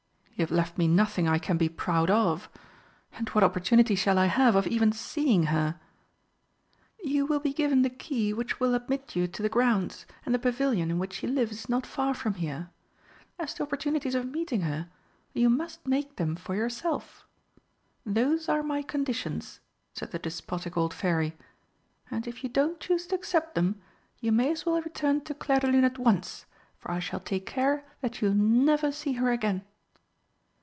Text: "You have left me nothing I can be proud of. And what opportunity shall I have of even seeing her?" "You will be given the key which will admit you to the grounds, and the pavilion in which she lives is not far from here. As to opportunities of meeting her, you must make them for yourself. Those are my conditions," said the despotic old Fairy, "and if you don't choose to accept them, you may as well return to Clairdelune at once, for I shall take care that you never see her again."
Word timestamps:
"You 0.35 0.45
have 0.47 0.51
left 0.57 0.75
me 0.75 0.87
nothing 0.87 1.27
I 1.27 1.37
can 1.37 1.55
be 1.57 1.69
proud 1.69 2.09
of. 2.09 2.49
And 3.13 3.29
what 3.29 3.43
opportunity 3.43 3.93
shall 3.93 4.17
I 4.17 4.25
have 4.25 4.55
of 4.55 4.65
even 4.65 4.91
seeing 4.91 5.43
her?" 5.53 5.79
"You 7.03 7.27
will 7.27 7.39
be 7.39 7.53
given 7.53 7.83
the 7.83 7.91
key 7.91 8.33
which 8.33 8.59
will 8.59 8.73
admit 8.73 9.15
you 9.15 9.27
to 9.27 9.43
the 9.43 9.49
grounds, 9.49 10.07
and 10.25 10.33
the 10.33 10.39
pavilion 10.39 10.89
in 10.89 10.97
which 10.97 11.13
she 11.13 11.27
lives 11.27 11.51
is 11.51 11.69
not 11.69 11.85
far 11.85 12.15
from 12.15 12.33
here. 12.33 12.71
As 13.37 13.53
to 13.53 13.61
opportunities 13.61 14.15
of 14.15 14.31
meeting 14.31 14.61
her, 14.61 14.89
you 15.33 15.47
must 15.47 15.87
make 15.87 16.15
them 16.15 16.35
for 16.35 16.55
yourself. 16.55 17.27
Those 18.03 18.49
are 18.49 18.63
my 18.63 18.81
conditions," 18.81 19.59
said 19.93 20.09
the 20.09 20.17
despotic 20.17 20.75
old 20.75 20.91
Fairy, 20.91 21.37
"and 22.09 22.27
if 22.27 22.43
you 22.43 22.49
don't 22.49 22.79
choose 22.79 23.05
to 23.05 23.15
accept 23.15 23.53
them, 23.53 23.79
you 24.19 24.31
may 24.31 24.51
as 24.53 24.65
well 24.65 24.81
return 24.81 25.21
to 25.21 25.35
Clairdelune 25.35 25.83
at 25.85 25.99
once, 25.99 26.47
for 26.79 26.89
I 26.89 26.97
shall 26.97 27.19
take 27.19 27.45
care 27.45 27.85
that 28.01 28.23
you 28.23 28.33
never 28.33 28.91
see 28.91 29.13
her 29.13 29.31
again." 29.31 29.65